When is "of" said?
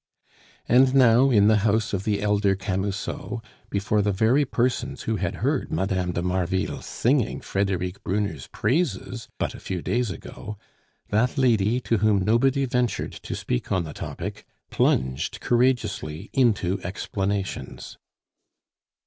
1.93-2.05